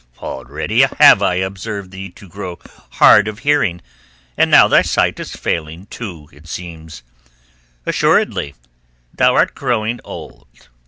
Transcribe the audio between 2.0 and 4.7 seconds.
to grow hard of hearing, and now